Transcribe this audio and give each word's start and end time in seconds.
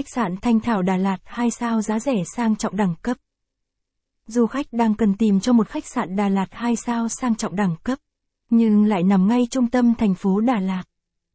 Khách 0.00 0.08
sạn 0.14 0.36
Thanh 0.36 0.60
Thảo 0.60 0.82
Đà 0.82 0.96
Lạt 0.96 1.18
2 1.24 1.50
sao 1.50 1.82
giá 1.82 1.98
rẻ 1.98 2.22
sang 2.36 2.56
trọng 2.56 2.76
đẳng 2.76 2.94
cấp. 3.02 3.16
Du 4.26 4.46
khách 4.46 4.66
đang 4.72 4.94
cần 4.94 5.14
tìm 5.14 5.40
cho 5.40 5.52
một 5.52 5.68
khách 5.68 5.86
sạn 5.86 6.16
Đà 6.16 6.28
Lạt 6.28 6.46
2 6.50 6.76
sao 6.76 7.08
sang 7.08 7.34
trọng 7.34 7.56
đẳng 7.56 7.76
cấp, 7.82 7.98
nhưng 8.50 8.84
lại 8.84 9.02
nằm 9.02 9.28
ngay 9.28 9.46
trung 9.50 9.70
tâm 9.70 9.94
thành 9.94 10.14
phố 10.14 10.40
Đà 10.40 10.60
Lạt. 10.60 10.82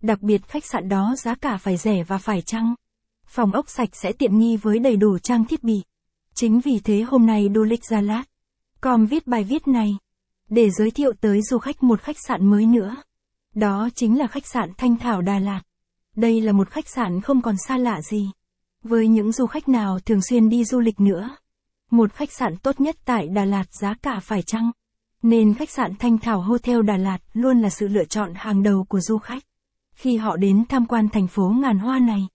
Đặc 0.02 0.22
biệt 0.22 0.48
khách 0.48 0.66
sạn 0.66 0.90
đó 0.90 1.16
giá 1.18 1.36
cả 1.36 1.58
phải 1.58 1.78
rẻ 1.78 2.04
và 2.04 2.18
phải 2.18 2.42
chăng. 2.42 2.76
Phòng 3.26 3.52
ốc 3.52 3.70
sạch 3.70 3.90
sẽ 3.94 4.12
tiện 4.12 4.40
nghi 4.40 4.58
với 4.58 4.80
đầy 4.80 4.98
đủ 4.98 5.20
trang 5.20 5.46
thiết 5.46 5.64
bị. 5.64 5.84
Chính 6.36 6.60
vì 6.60 6.80
thế 6.80 7.02
hôm 7.02 7.26
nay 7.26 7.50
Du 7.56 7.64
lịch 7.64 7.86
Gia 7.86 8.02
Lát, 8.02 8.24
com 8.82 9.06
viết 9.06 9.28
bài 9.28 9.44
viết 9.44 9.68
này, 9.68 9.98
để 10.50 10.70
giới 10.70 10.92
thiệu 10.92 11.14
tới 11.22 11.42
du 11.42 11.58
khách 11.58 11.84
một 11.84 12.02
khách 12.02 12.18
sạn 12.28 12.46
mới 12.46 12.66
nữa. 12.66 12.96
Đó 13.56 13.90
chính 13.96 14.20
là 14.20 14.28
khách 14.28 14.48
sạn 14.48 14.70
Thanh 14.78 14.98
Thảo 14.98 15.22
Đà 15.22 15.40
Lạt. 15.40 15.62
Đây 16.16 16.42
là 16.42 16.52
một 16.52 16.70
khách 16.70 16.90
sạn 16.90 17.22
không 17.22 17.42
còn 17.42 17.56
xa 17.68 17.78
lạ 17.78 18.02
gì. 18.02 18.30
Với 18.88 19.08
những 19.08 19.32
du 19.32 19.46
khách 19.46 19.70
nào 19.70 20.00
thường 20.00 20.22
xuyên 20.22 20.50
đi 20.50 20.66
du 20.66 20.80
lịch 20.80 21.00
nữa. 21.00 21.38
Một 21.92 22.14
khách 22.14 22.32
sạn 22.32 22.58
tốt 22.58 22.82
nhất 22.82 22.96
tại 23.06 23.28
Đà 23.28 23.46
Lạt 23.46 23.74
giá 23.74 23.94
cả 24.02 24.20
phải 24.20 24.42
chăng? 24.42 24.72
Nên 25.22 25.54
khách 25.54 25.70
sạn 25.70 25.96
Thanh 26.00 26.18
Thảo 26.18 26.42
Hotel 26.42 26.82
Đà 26.82 26.98
Lạt 26.98 27.18
luôn 27.34 27.62
là 27.62 27.70
sự 27.70 27.88
lựa 27.88 28.06
chọn 28.06 28.34
hàng 28.36 28.64
đầu 28.64 28.86
của 28.90 29.00
du 29.00 29.18
khách. 29.18 29.44
Khi 29.96 30.18
họ 30.18 30.38
đến 30.38 30.64
tham 30.70 30.86
quan 30.86 31.10
thành 31.10 31.28
phố 31.28 31.50
ngàn 31.62 31.80
hoa 31.80 32.00
này. 32.00 32.28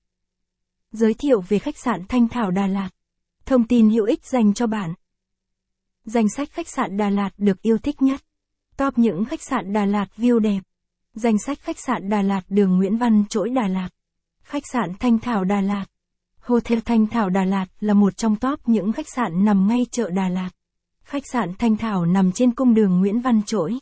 Giới 0.92 1.14
thiệu 1.14 1.40
về 1.40 1.58
khách 1.58 1.78
sạn 1.78 2.02
Thanh 2.08 2.28
Thảo 2.28 2.50
Đà 2.50 2.66
Lạt. 2.66 2.88
Thông 3.46 3.66
tin 3.66 3.90
hữu 3.90 4.04
ích 4.04 4.26
dành 4.26 4.54
cho 4.54 4.66
bạn. 4.66 4.94
Danh 6.04 6.28
sách 6.36 6.48
khách 6.52 6.68
sạn 6.68 6.96
Đà 6.96 7.10
Lạt 7.10 7.30
được 7.38 7.62
yêu 7.62 7.78
thích 7.78 8.02
nhất. 8.02 8.20
Top 8.76 8.98
những 8.98 9.24
khách 9.24 9.42
sạn 9.42 9.72
Đà 9.72 9.84
Lạt 9.84 10.06
view 10.16 10.38
đẹp. 10.38 10.60
Danh 11.14 11.38
sách 11.38 11.58
khách 11.60 11.78
sạn 11.78 12.08
Đà 12.08 12.22
Lạt 12.22 12.42
đường 12.48 12.78
Nguyễn 12.78 12.96
Văn 12.96 13.24
Trỗi 13.28 13.50
Đà 13.50 13.68
Lạt. 13.68 13.88
Khách 14.42 14.64
sạn 14.72 14.92
Thanh 14.98 15.18
Thảo 15.18 15.44
Đà 15.44 15.60
Lạt. 15.60 15.86
Hotel 16.50 16.78
Thanh 16.84 17.06
Thảo 17.06 17.30
Đà 17.30 17.44
Lạt 17.44 17.66
là 17.80 17.94
một 17.94 18.16
trong 18.16 18.36
top 18.36 18.68
những 18.68 18.92
khách 18.92 19.08
sạn 19.08 19.44
nằm 19.44 19.68
ngay 19.68 19.86
chợ 19.90 20.10
Đà 20.10 20.28
Lạt. 20.28 20.50
Khách 21.02 21.22
sạn 21.32 21.54
Thanh 21.58 21.76
Thảo 21.76 22.06
nằm 22.06 22.32
trên 22.32 22.54
cung 22.54 22.74
đường 22.74 23.00
Nguyễn 23.00 23.20
Văn 23.20 23.42
Trỗi. 23.46 23.78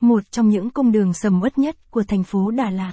Một 0.00 0.30
trong 0.30 0.48
những 0.48 0.70
cung 0.70 0.92
đường 0.92 1.12
sầm 1.12 1.42
uất 1.42 1.58
nhất 1.58 1.90
của 1.90 2.02
thành 2.02 2.24
phố 2.24 2.50
Đà 2.50 2.70
Lạt. 2.70 2.92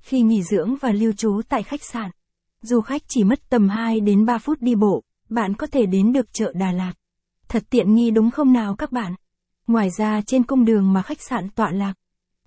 Khi 0.00 0.20
nghỉ 0.20 0.42
dưỡng 0.42 0.76
và 0.80 0.92
lưu 0.92 1.12
trú 1.12 1.40
tại 1.48 1.62
khách 1.62 1.84
sạn, 1.84 2.10
du 2.62 2.80
khách 2.80 3.02
chỉ 3.08 3.24
mất 3.24 3.48
tầm 3.48 3.68
2 3.68 4.00
đến 4.00 4.26
3 4.26 4.38
phút 4.38 4.60
đi 4.60 4.74
bộ, 4.74 5.02
bạn 5.28 5.54
có 5.54 5.66
thể 5.66 5.86
đến 5.86 6.12
được 6.12 6.32
chợ 6.32 6.52
Đà 6.54 6.72
Lạt. 6.72 6.92
Thật 7.48 7.64
tiện 7.70 7.94
nghi 7.94 8.10
đúng 8.10 8.30
không 8.30 8.52
nào 8.52 8.76
các 8.76 8.92
bạn? 8.92 9.14
Ngoài 9.66 9.88
ra 9.98 10.20
trên 10.26 10.42
cung 10.42 10.64
đường 10.64 10.92
mà 10.92 11.02
khách 11.02 11.22
sạn 11.22 11.48
tọa 11.50 11.70
lạc, 11.70 11.94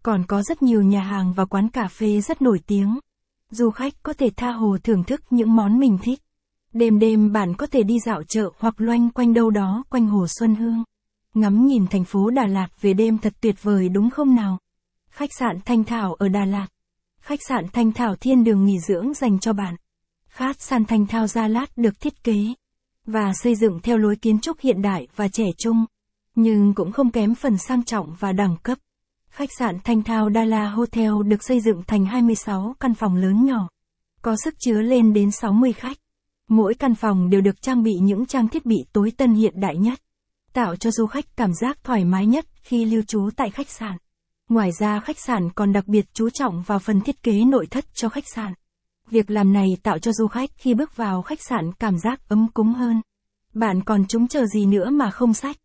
còn 0.04 0.24
có 0.28 0.42
rất 0.42 0.62
nhiều 0.62 0.82
nhà 0.82 1.02
hàng 1.02 1.34
và 1.34 1.46
quán 1.46 1.70
cà 1.70 1.88
phê 1.88 2.22
rất 2.22 2.42
nổi 2.42 2.60
tiếng. 2.68 3.00
Du 3.50 3.70
khách 3.70 3.94
có 4.04 4.14
thể 4.14 4.30
tha 4.36 4.52
hồ 4.52 4.78
thưởng 4.84 5.04
thức 5.04 5.22
những 5.30 5.56
món 5.56 5.80
mình 5.80 5.98
thích. 6.02 6.20
Đêm 6.74 7.00
đêm 7.00 7.32
bạn 7.32 7.56
có 7.56 7.68
thể 7.68 7.84
đi 7.84 7.96
dạo 8.06 8.24
chợ 8.24 8.50
hoặc 8.60 8.82
loanh 8.82 9.10
quanh 9.10 9.34
đâu 9.34 9.50
đó 9.50 9.84
quanh 9.90 10.08
hồ 10.08 10.26
Xuân 10.40 10.56
Hương. 10.56 10.84
Ngắm 11.34 11.66
nhìn 11.66 11.88
thành 11.88 12.04
phố 12.04 12.30
Đà 12.30 12.48
Lạt 12.48 12.68
về 12.82 12.94
đêm 12.94 13.18
thật 13.18 13.34
tuyệt 13.42 13.64
vời 13.64 13.90
đúng 13.90 14.10
không 14.10 14.36
nào? 14.36 14.58
Khách 15.10 15.34
sạn 15.40 15.60
Thanh 15.66 15.84
Thảo 15.84 16.14
ở 16.14 16.30
Đà 16.30 16.46
Lạt. 16.46 16.68
Khách 17.22 17.40
sạn 17.48 17.66
Thanh 17.74 17.92
Thảo 17.92 18.16
thiên 18.16 18.44
đường 18.44 18.66
nghỉ 18.66 18.80
dưỡng 18.80 19.14
dành 19.14 19.40
cho 19.40 19.54
bạn. 19.54 19.76
Khát 20.30 20.62
sàn 20.62 20.86
Thanh 20.86 21.08
Thảo 21.08 21.28
Gia 21.28 21.48
Lát 21.48 21.78
được 21.78 22.00
thiết 22.00 22.24
kế 22.24 22.54
và 23.06 23.34
xây 23.34 23.56
dựng 23.56 23.80
theo 23.84 23.98
lối 23.98 24.16
kiến 24.16 24.40
trúc 24.40 24.60
hiện 24.60 24.82
đại 24.82 25.08
và 25.16 25.28
trẻ 25.28 25.46
trung, 25.58 25.86
nhưng 26.36 26.74
cũng 26.74 26.92
không 26.92 27.12
kém 27.12 27.36
phần 27.36 27.58
sang 27.58 27.84
trọng 27.84 28.16
và 28.20 28.32
đẳng 28.32 28.58
cấp. 28.64 28.78
Khách 29.30 29.50
sạn 29.60 29.78
Thanh 29.84 30.04
Thao 30.04 30.30
Dala 30.36 30.70
Hotel 30.70 31.12
được 31.26 31.44
xây 31.44 31.62
dựng 31.62 31.84
thành 31.88 32.06
26 32.06 32.76
căn 32.80 32.94
phòng 32.94 33.16
lớn 33.16 33.46
nhỏ, 33.46 33.70
có 34.22 34.36
sức 34.44 34.54
chứa 34.60 34.82
lên 34.82 35.14
đến 35.14 35.32
60 35.32 35.74
khách. 35.74 35.98
Mỗi 36.50 36.74
căn 36.74 36.96
phòng 36.96 37.30
đều 37.30 37.42
được 37.42 37.62
trang 37.62 37.84
bị 37.84 37.94
những 38.02 38.26
trang 38.26 38.48
thiết 38.48 38.66
bị 38.66 38.76
tối 38.94 39.12
tân 39.18 39.34
hiện 39.34 39.60
đại 39.60 39.78
nhất, 39.78 40.00
tạo 40.54 40.76
cho 40.76 40.92
du 40.92 41.06
khách 41.06 41.26
cảm 41.36 41.54
giác 41.54 41.84
thoải 41.84 42.06
mái 42.06 42.26
nhất 42.26 42.46
khi 42.62 42.86
lưu 42.86 43.02
trú 43.08 43.30
tại 43.36 43.50
khách 43.50 43.70
sạn. 43.70 43.98
Ngoài 44.50 44.70
ra 44.80 45.00
khách 45.00 45.20
sạn 45.20 45.50
còn 45.56 45.74
đặc 45.74 45.88
biệt 45.88 46.06
chú 46.14 46.30
trọng 46.30 46.62
vào 46.62 46.80
phần 46.80 47.02
thiết 47.02 47.24
kế 47.24 47.44
nội 47.46 47.68
thất 47.72 47.86
cho 47.94 48.10
khách 48.10 48.28
sạn. 48.36 48.54
Việc 49.10 49.30
làm 49.30 49.54
này 49.54 49.68
tạo 49.84 50.00
cho 50.00 50.12
du 50.12 50.28
khách 50.28 50.50
khi 50.58 50.74
bước 50.74 50.96
vào 50.96 51.22
khách 51.22 51.42
sạn 51.42 51.72
cảm 51.80 51.98
giác 51.98 52.30
ấm 52.30 52.48
cúng 52.54 52.74
hơn. 52.74 53.02
Bạn 53.54 53.84
còn 53.84 54.06
chúng 54.08 54.28
chờ 54.28 54.46
gì 54.46 54.66
nữa 54.66 54.90
mà 54.90 55.12
không 55.12 55.34
sách? 55.34 55.58